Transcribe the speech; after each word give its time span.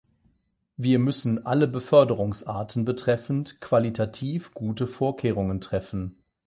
Wir 0.77 0.97
müssen 0.97 1.45
alle 1.45 1.67
Beförderungsarten 1.67 2.85
betreffend 2.85 3.61
qualitativ 3.61 4.51
gute 4.55 4.87
Vorkehrungen 4.87 5.61
treffen. 5.61 6.17